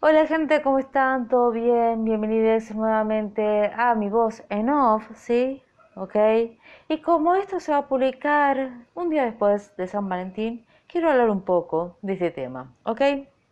[0.00, 1.26] Hola gente, ¿cómo están?
[1.28, 2.04] ¿Todo bien?
[2.04, 5.60] Bienvenidos nuevamente a mi voz en off, ¿sí?
[5.96, 6.14] ¿Ok?
[6.88, 11.30] Y como esto se va a publicar un día después de San Valentín, quiero hablar
[11.30, 13.00] un poco de este tema, ¿ok?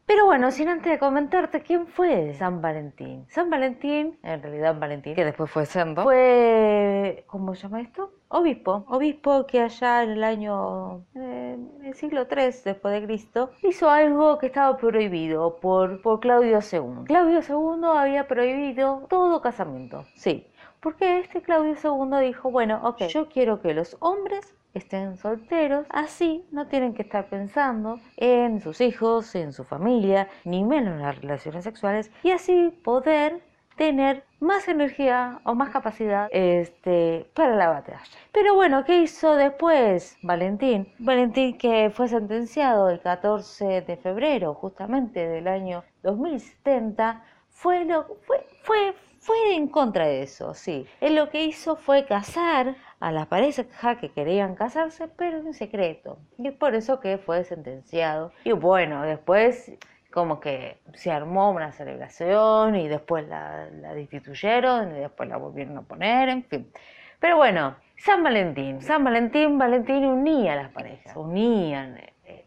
[0.07, 3.27] Pero bueno, sin antes de comentarte quién fue San Valentín.
[3.29, 8.13] San Valentín, en realidad Valentín, que después fue Sendo, fue, ¿cómo se llama esto?
[8.29, 8.85] Obispo.
[8.87, 14.39] Obispo que allá en el año, eh, el siglo III después de Cristo, hizo algo
[14.39, 17.05] que estaba prohibido por, por Claudio II.
[17.07, 20.47] Claudio II había prohibido todo casamiento, sí.
[20.79, 26.45] Porque este Claudio II dijo, bueno, ok, yo quiero que los hombres estén solteros, así
[26.51, 31.21] no tienen que estar pensando en sus hijos, en su familia, ni menos en las
[31.21, 33.41] relaciones sexuales, y así poder
[33.77, 38.01] tener más energía o más capacidad este, para la batalla.
[38.33, 40.93] Pero bueno, ¿qué hizo después Valentín?
[40.99, 48.47] Valentín que fue sentenciado el 14 de febrero justamente del año 2070, fue, lo, fue,
[48.63, 48.95] fue,
[49.27, 50.87] fue en contra de eso, sí.
[51.01, 53.67] Él lo que hizo fue casar a las parejas
[54.01, 56.19] que querían casarse, pero en secreto.
[56.39, 58.31] Y es por eso que fue sentenciado.
[58.45, 59.73] Y bueno, después
[60.13, 65.77] como que se armó una celebración y después la, la destituyeron y después la volvieron
[65.77, 66.71] a poner, en fin.
[67.19, 71.99] Pero bueno, San Valentín, San Valentín, Valentín unía a las parejas, unían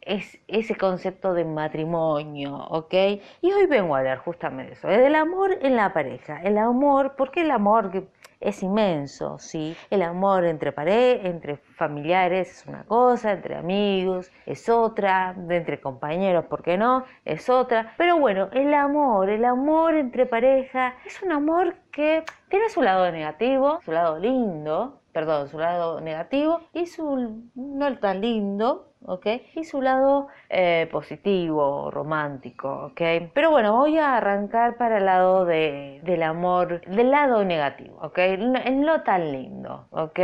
[0.01, 2.93] es, ese concepto de matrimonio, ¿ok?
[3.41, 7.15] Y hoy vengo a hablar justamente de eso, del amor en la pareja, el amor,
[7.17, 7.91] porque el amor
[8.39, 9.75] es inmenso, ¿sí?
[9.89, 16.45] El amor entre parejas, entre familiares es una cosa, entre amigos es otra, entre compañeros,
[16.45, 17.03] ¿por qué no?
[17.25, 17.93] Es otra.
[17.97, 23.11] Pero bueno, el amor, el amor entre pareja es un amor que tiene su lado
[23.11, 29.27] negativo, su lado lindo, perdón, su lado negativo y su no tan lindo, ¿ok?
[29.55, 33.01] Y su lado eh, positivo, romántico, ¿ok?
[33.33, 38.17] Pero bueno, voy a arrancar para el lado de, del amor, del lado negativo, ¿ok?
[38.19, 40.19] El no tan lindo, ¿ok?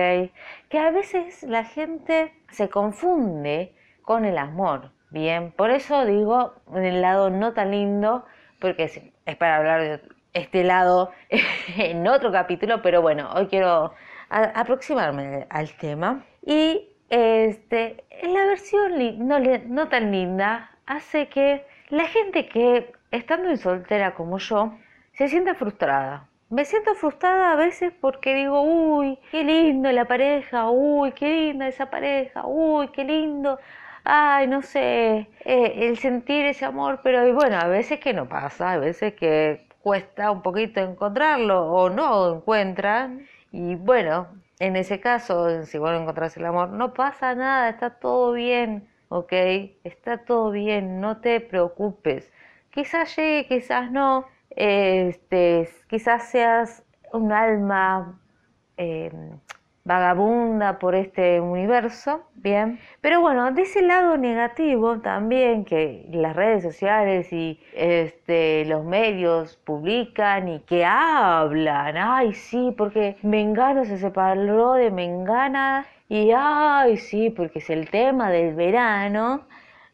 [0.70, 5.52] Que a veces la gente se confunde con el amor, ¿bien?
[5.52, 8.26] Por eso digo el lado no tan lindo,
[8.60, 8.84] porque
[9.26, 10.02] es para hablar de
[10.34, 11.12] este lado
[11.78, 13.94] en otro capítulo, pero bueno, hoy quiero
[14.30, 16.26] aproximarme al tema.
[16.46, 18.92] Y este, la versión
[19.26, 24.74] no, no tan linda hace que la gente que estando en soltera como yo
[25.14, 26.28] se sienta frustrada.
[26.50, 31.70] Me siento frustrada a veces porque digo, uy, qué lindo la pareja, uy, qué linda
[31.70, 33.60] esa pareja, uy, qué lindo,
[34.04, 38.74] ay, no sé, eh, el sentir ese amor, pero bueno, a veces que no pasa,
[38.74, 44.28] a veces que cuesta un poquito encontrarlo o no encuentran, y bueno,
[44.60, 48.88] en ese caso, si vos no encontrás el amor, no pasa nada, está todo bien,
[49.10, 49.34] ¿ok?
[49.84, 52.32] Está todo bien, no te preocupes.
[52.70, 58.20] Quizás llegue, quizás no, este, quizás seas un alma
[58.78, 59.12] eh,
[59.86, 62.80] vagabunda por este universo, bien.
[63.02, 69.58] Pero bueno, de ese lado negativo también que las redes sociales y este, los medios
[69.58, 77.30] publican y que hablan, ay sí, porque Mengano se separó de Mengana y ay sí,
[77.30, 79.46] porque es el tema del verano.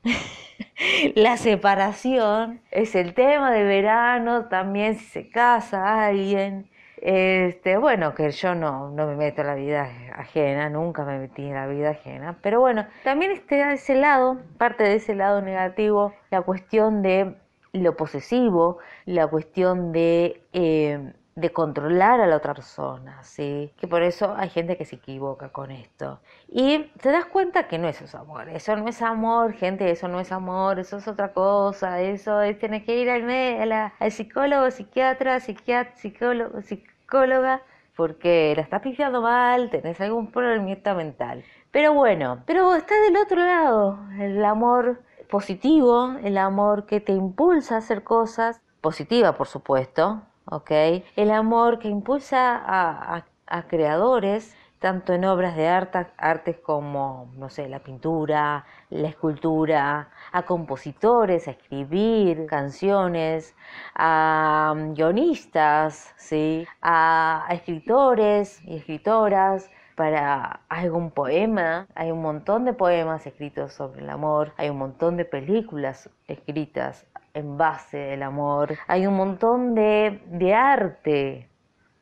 [1.15, 8.29] la separación es el tema del verano, también si se casa alguien este, bueno, que
[8.31, 11.89] yo no, no me meto en la vida ajena, nunca me metí en la vida
[11.89, 17.35] ajena, pero bueno, también está ese lado, parte de ese lado negativo, la cuestión de
[17.73, 23.71] lo posesivo, la cuestión de, eh, de controlar a la otra persona, ¿sí?
[23.77, 26.19] Que por eso hay gente que se equivoca con esto.
[26.49, 30.07] Y te das cuenta que no es eso amor, eso no es amor, gente, eso
[30.07, 34.69] no es amor, eso es otra cosa, eso es, tienes que ir al, al psicólogo,
[34.71, 37.61] psiquiatra, psiquiatra, psicólogo, psicóloga
[37.95, 41.43] porque la estás pifiando mal, tenés algún problemita mental.
[41.71, 47.75] Pero bueno, pero está del otro lado, el amor positivo, el amor que te impulsa
[47.75, 50.71] a hacer cosas, positiva por supuesto, ¿ok?
[51.15, 57.49] El amor que impulsa a, a creadores tanto en obras de arte, artes como, no
[57.49, 63.55] sé, la pintura, la escultura, a compositores, a escribir canciones,
[63.93, 66.67] a mm, guionistas, ¿sí?
[66.81, 71.85] a, escritores y escritoras, para algún poema.
[71.93, 77.05] Hay un montón de poemas escritos sobre el amor, hay un montón de películas escritas
[77.33, 81.49] en base del amor, hay un montón de, de arte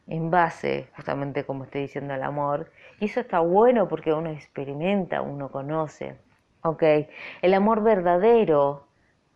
[0.07, 2.71] en base, justamente como estoy diciendo, al amor.
[2.99, 6.17] Y eso está bueno porque uno experimenta, uno conoce.
[6.63, 6.83] ¿Ok?
[7.41, 8.87] El amor verdadero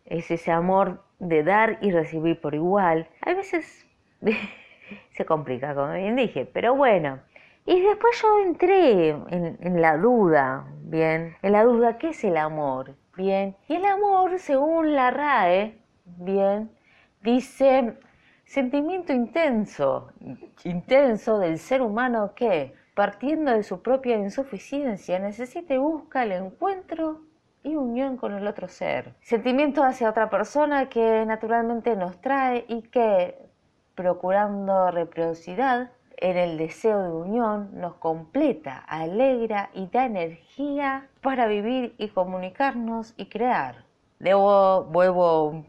[0.05, 3.07] es ese amor de dar y recibir por igual.
[3.21, 3.87] A veces
[5.11, 7.19] se complica, como bien dije, pero bueno.
[7.65, 12.35] Y después yo entré en, en, la duda, bien, en la duda, ¿qué es el
[12.35, 12.95] amor?
[13.15, 16.71] Bien, y el amor, según la RAE, bien,
[17.21, 17.97] dice
[18.45, 20.11] sentimiento intenso,
[20.63, 27.21] intenso del ser humano que, partiendo de su propia insuficiencia, necesita y busca el encuentro
[27.63, 29.13] y unión con el otro ser.
[29.21, 33.37] Sentimiento hacia otra persona que naturalmente nos trae y que,
[33.95, 41.95] procurando reciprocidad en el deseo de unión, nos completa, alegra y da energía para vivir
[41.97, 43.85] y comunicarnos y crear.
[44.19, 45.65] Debo, vuelvo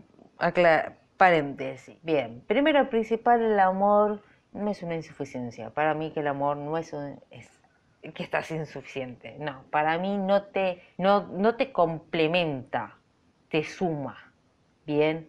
[1.16, 1.96] paréntesis.
[2.02, 4.22] Bien, primero principal, el amor
[4.52, 5.70] no es una insuficiencia.
[5.70, 7.48] Para mí que el amor no es, un, es
[8.14, 9.36] que estás insuficiente.
[9.38, 12.96] No, para mí no te, no, no te complementa,
[13.48, 14.32] te suma.
[14.86, 15.28] Bien.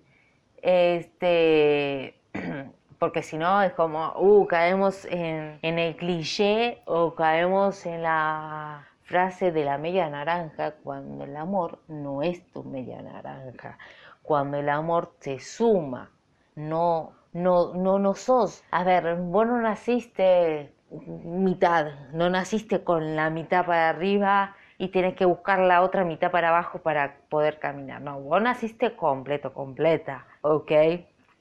[0.62, 2.20] Este,
[3.00, 9.52] porque si no es como, uh, caemos en el cliché o caemos en la frase
[9.52, 13.78] de la media naranja cuando el amor no es tu media naranja,
[14.22, 16.12] cuando el amor te suma,
[16.56, 18.64] no, no, no, no sos.
[18.72, 25.16] A ver, vos no naciste mitad, no naciste con la mitad para arriba y tienes
[25.16, 28.02] que buscar la otra mitad para abajo para poder caminar.
[28.02, 30.72] No, vos naciste completo, completa, ¿ok?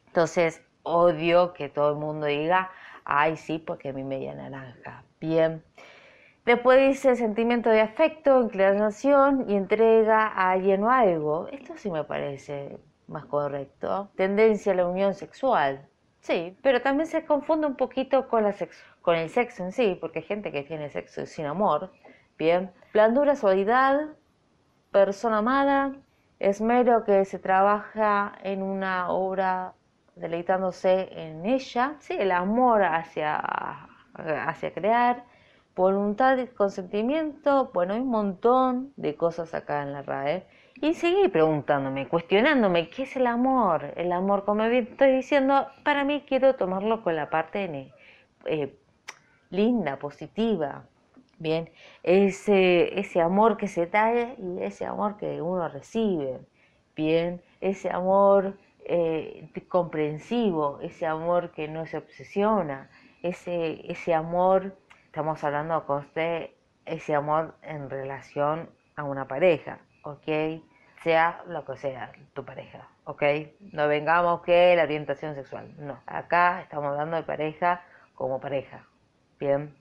[0.09, 2.71] Entonces, odio que todo el mundo diga,
[3.05, 5.03] ay, sí, porque mi media naranja.
[5.19, 5.63] Bien.
[6.45, 11.49] Después dice sentimiento de afecto, inclinación y entrega a alguien o algo.
[11.49, 14.11] Esto sí me parece más correcto.
[14.15, 15.89] Tendencia a la unión sexual.
[16.21, 18.55] Sí, pero también se confunde un poquito con, la
[19.01, 21.93] con el sexo en sí, porque hay gente que tiene sexo sin amor.
[22.37, 22.71] Bien.
[22.93, 24.09] Blandura, suavidad,
[24.91, 25.93] persona amada,
[26.39, 29.73] esmero que se trabaja en una obra
[30.15, 31.97] deleitándose en ella.
[32.01, 33.41] Sí, el amor hacia,
[34.15, 35.25] hacia crear.
[35.77, 40.47] Voluntad y consentimiento, bueno, hay un montón de cosas acá en la RAE.
[40.81, 43.93] Y seguí preguntándome, cuestionándome, ¿qué es el amor?
[43.97, 47.93] El amor, como estoy diciendo, para mí quiero tomarlo con la parte
[48.45, 48.79] eh,
[49.51, 50.85] linda, positiva.
[51.39, 51.71] Bien,
[52.03, 56.41] ese, ese amor que se da y ese amor que uno recibe.
[56.95, 62.91] Bien, ese amor eh, comprensivo, ese amor que no se obsesiona,
[63.23, 64.77] ese, ese amor,
[65.15, 66.51] estamos hablando con usted,
[66.87, 69.79] ese amor en relación a una pareja.
[70.03, 70.27] ¿ok?
[71.05, 73.23] Sea lo que sea tu pareja, ¿ok?
[73.73, 76.01] No vengamos que la orientación sexual, no.
[76.05, 77.85] Acá estamos hablando de pareja
[78.17, 78.89] como pareja,
[79.39, 79.77] ¿bien?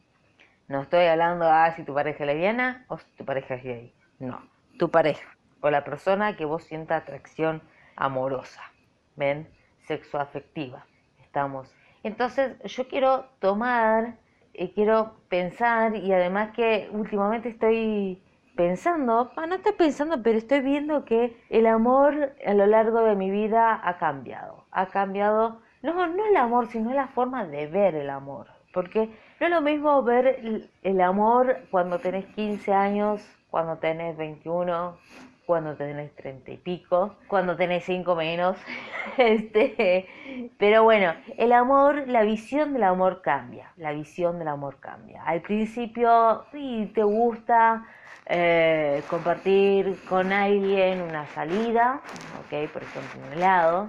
[0.68, 3.64] No estoy hablando de ah, si tu pareja es lesbiana o si tu pareja es
[3.64, 4.40] gay, no.
[4.78, 7.64] Tu pareja o la persona que vos sienta atracción
[7.96, 8.62] amorosa,
[9.16, 9.50] ¿ven?
[9.88, 10.86] Sexoafectiva,
[11.24, 11.74] estamos.
[12.04, 14.18] Entonces yo quiero tomar,
[14.54, 18.22] y quiero pensar y además que últimamente estoy
[18.56, 23.32] pensando, no estoy pensando, pero estoy viendo que el amor a lo largo de mi
[23.32, 24.66] vida ha cambiado.
[24.72, 28.48] Ha cambiado, no, no el amor, sino la forma de ver el amor.
[28.74, 29.10] Porque
[29.40, 34.98] no es lo mismo ver el amor cuando tenés 15 años, cuando tenés 21,
[35.46, 38.58] cuando tenés 30 y pico, cuando tenés 5 menos.
[39.20, 40.08] este,
[40.58, 43.72] pero bueno, el amor, la visión del amor cambia.
[43.78, 45.22] La visión del amor cambia.
[45.24, 47.86] Al principio, sí, te gusta
[48.26, 52.02] eh, compartir con alguien una salida,
[52.40, 53.88] ok, por ejemplo un helado,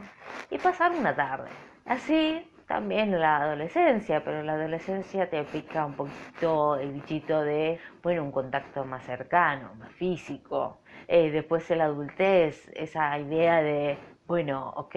[0.50, 1.49] y pasar una tarde.
[1.87, 8.23] Así también la adolescencia, pero la adolescencia te pica un poquito el bichito de, bueno,
[8.23, 10.78] un contacto más cercano, más físico.
[11.09, 14.94] Eh, después en la adultez, esa idea de, bueno, ok,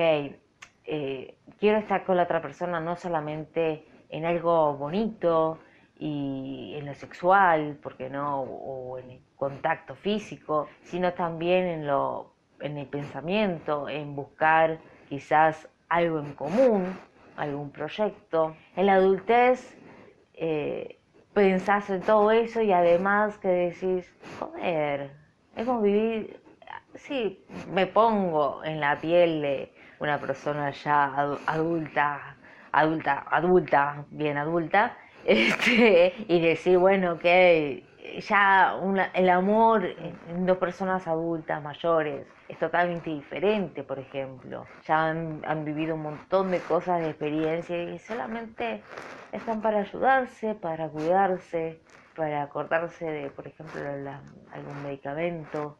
[0.85, 5.59] eh, quiero estar con la otra persona no solamente en algo bonito,
[5.99, 12.33] y en lo sexual, porque no, o en el contacto físico, sino también en lo
[12.59, 16.97] en el pensamiento, en buscar quizás algo en común,
[17.37, 18.55] algún proyecto.
[18.75, 19.77] En la adultez
[20.33, 20.99] eh,
[21.33, 25.11] pensás en todo eso y además que decís, joder,
[25.55, 26.35] hemos vivido,
[26.95, 31.13] sí, me pongo en la piel de una persona ya
[31.45, 32.35] adulta,
[32.71, 37.86] adulta, adulta, bien adulta, este, y decir, bueno, que
[38.19, 38.79] ya
[39.13, 44.65] el amor en dos personas adultas, mayores, es totalmente diferente, por ejemplo.
[44.85, 48.81] Ya han, vivido un montón de cosas, de experiencia y solamente
[49.33, 51.79] están para ayudarse, para cuidarse,
[52.15, 53.81] para acordarse de, por ejemplo,
[54.53, 55.77] algún medicamento,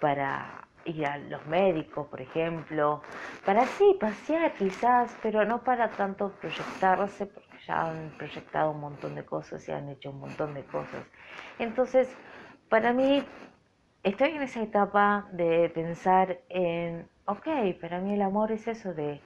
[0.00, 3.00] para ir a los médicos, por ejemplo,
[3.46, 7.30] para sí pasear quizás, pero no para tanto proyectarse,
[7.66, 11.04] ya han proyectado un montón de cosas y han hecho un montón de cosas.
[11.58, 12.08] Entonces,
[12.68, 13.24] para mí,
[14.02, 17.46] estoy en esa etapa de pensar en, ok,
[17.80, 19.20] para mí el amor es eso de,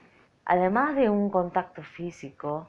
[0.44, 2.68] además de un contacto físico,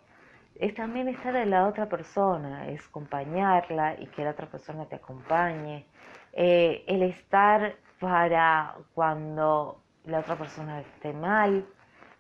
[0.60, 4.96] es también estar en la otra persona, es acompañarla y que la otra persona te
[4.96, 5.86] acompañe,
[6.34, 11.66] eh, el estar para cuando la otra persona esté mal,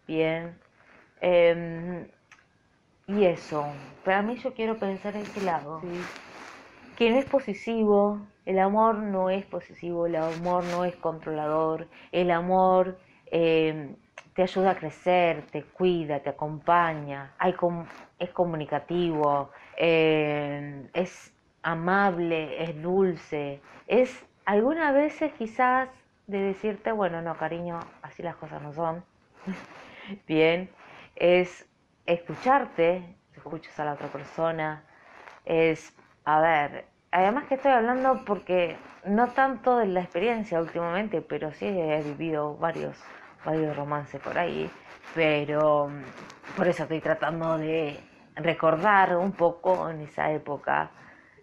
[0.07, 0.57] bien.
[1.21, 2.07] Em,
[3.07, 3.65] y eso,
[4.03, 5.81] para mí yo quiero pensar en ese lado,
[6.97, 12.31] que no es posesivo, el amor no es posesivo, el amor no es controlador, el
[12.31, 13.95] amor em,
[14.33, 17.55] te ayuda a crecer, te cuida, te acompaña, hay
[18.19, 21.33] es comunicativo, em, es
[21.63, 25.89] amable, es dulce, es algunas veces quizás
[26.27, 29.03] de decirte, bueno, no, cariño, así las cosas no son.
[30.27, 30.69] Bien,
[31.15, 31.65] es
[32.07, 34.83] escucharte, escuchas a la otra persona,
[35.45, 35.93] es,
[36.25, 41.67] a ver, además que estoy hablando porque no tanto de la experiencia últimamente, pero sí
[41.67, 42.97] he vivido varios,
[43.45, 44.69] varios romances por ahí,
[45.13, 45.89] pero
[46.55, 47.99] por eso estoy tratando de
[48.35, 50.89] recordar un poco en esa época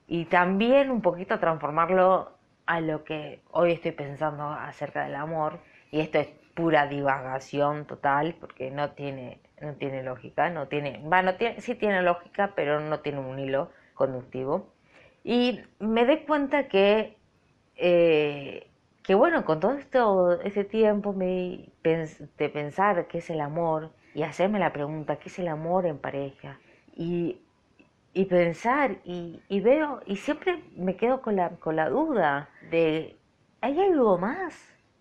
[0.06, 2.32] y también un poquito transformarlo
[2.66, 8.34] a lo que hoy estoy pensando acerca del amor, y esto es pura divagación total,
[8.40, 13.00] porque no tiene, no tiene lógica, no tiene, bueno, tiene, sí tiene lógica, pero no
[13.00, 14.72] tiene un hilo conductivo.
[15.22, 17.16] Y me doy cuenta que,
[17.76, 18.68] eh,
[19.02, 24.22] que bueno, con todo esto, ese tiempo me, de pensar qué es el amor y
[24.22, 26.58] hacerme la pregunta, ¿qué es el amor en pareja?
[26.96, 27.40] Y
[28.14, 33.16] y pensar y, veo y siempre me quedo con la, con la duda de,
[33.60, 34.54] ¿hay algo más?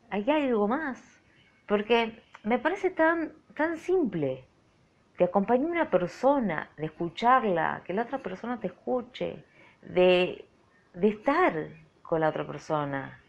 [0.09, 0.99] ¿Hay algo más?
[1.67, 4.45] Porque me parece tan, tan simple
[5.17, 9.43] de acompañar a una persona, de escucharla, que la otra persona te escuche,
[9.81, 10.45] de,
[10.93, 11.53] de estar
[12.01, 13.19] con la otra persona.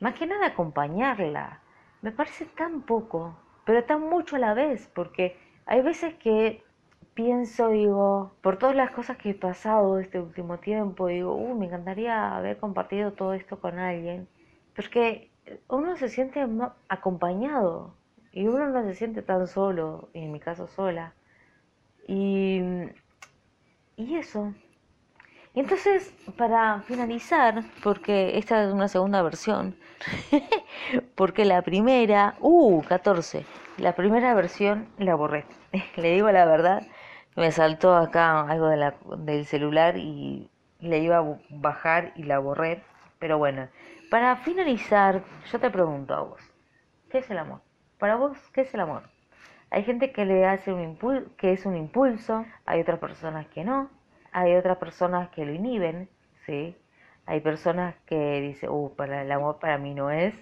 [0.00, 1.60] Más que nada acompañarla.
[2.02, 6.62] Me parece tan poco, pero tan mucho a la vez, porque hay veces que
[7.14, 11.66] pienso, digo, por todas las cosas que he pasado este último tiempo, digo, uh, me
[11.66, 14.28] encantaría haber compartido todo esto con alguien,
[14.74, 15.30] porque
[15.68, 16.46] uno se siente
[16.88, 17.94] acompañado
[18.32, 21.14] y uno no se siente tan solo, en mi caso sola.
[22.06, 22.60] Y,
[23.96, 24.54] y eso.
[25.54, 29.76] Y entonces, para finalizar, porque esta es una segunda versión,
[31.16, 33.44] porque la primera, uh, 14,
[33.78, 35.44] la primera versión la borré.
[35.96, 36.86] Le digo la verdad,
[37.36, 42.38] me saltó acá algo de la, del celular y le iba a bajar y la
[42.38, 42.82] borré.
[43.18, 43.68] Pero bueno,
[44.10, 46.40] para finalizar, yo te pregunto a vos,
[47.10, 47.60] ¿qué es el amor?
[48.00, 49.02] Para vos, ¿qué es el amor?
[49.70, 53.62] Hay gente que le hace un impulso, que es un impulso, hay otras personas que
[53.62, 53.90] no,
[54.32, 56.08] hay otras personas que lo inhiben,
[56.46, 56.74] ¿sí?
[57.26, 60.34] Hay personas que dicen, uh, para el amor para mí no es.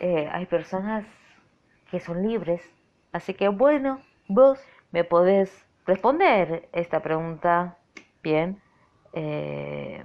[0.00, 1.06] Eh, hay personas
[1.92, 2.60] que son libres.
[3.12, 7.78] Así que bueno, vos me podés responder esta pregunta
[8.20, 8.60] bien
[9.12, 10.04] eh,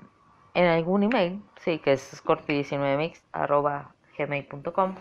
[0.54, 4.96] en algún email, sí, que es scorpi19mix.gmail.com gmail.com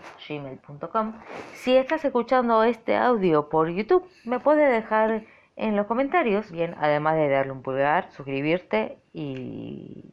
[1.53, 5.23] Si estás escuchando este audio por YouTube, me puedes dejar
[5.55, 10.03] en los comentarios, bien, además de darle un pulgar, suscribirte y,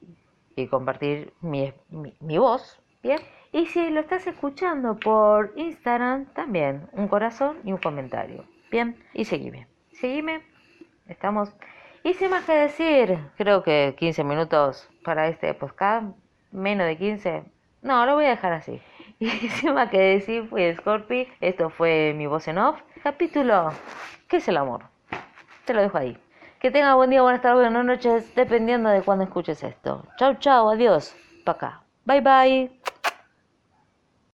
[0.54, 1.72] y compartir mi,
[2.20, 3.18] mi voz, bien.
[3.52, 9.24] Y si lo estás escuchando por Instagram, también un corazón y un comentario, bien, y
[9.24, 9.66] seguime.
[9.92, 10.52] Seguime
[11.08, 11.52] Estamos.
[12.04, 16.06] Y sin más que decir, creo que 15 minutos para este podcast,
[16.50, 17.44] menos de 15.
[17.82, 18.80] No, lo voy a dejar así.
[19.22, 21.28] Y sin más que decir, fui Scorpi.
[21.40, 22.80] Esto fue mi voz en off.
[23.04, 23.70] Capítulo:
[24.26, 24.82] ¿Qué es el amor?
[25.64, 26.18] Te lo dejo ahí.
[26.58, 30.04] Que tenga buen día, buenas tardes, buenas noches, dependiendo de cuándo escuches esto.
[30.16, 31.14] Chau, chau, adiós.
[31.44, 31.82] Pa' acá.
[32.04, 32.81] Bye, bye.